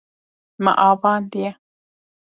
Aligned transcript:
Me 0.63 0.71
avandiye. 0.89 1.51